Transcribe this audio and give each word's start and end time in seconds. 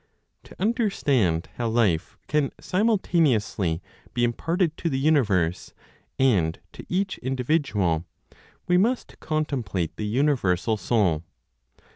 To 0.45 0.59
understand 0.59 1.47
how 1.57 1.67
life 1.67 2.17
can 2.27 2.49
simultaneously 2.59 3.83
be 4.15 4.23
imparted 4.23 4.75
to 4.77 4.89
the 4.89 4.97
universe 4.97 5.75
and 6.17 6.59
to 6.73 6.83
each 6.89 7.19
individual, 7.19 8.05
we 8.67 8.79
must 8.79 9.19
contemplate 9.19 9.95
the 9.97 10.07
universal 10.07 10.75
Soul. 10.75 11.21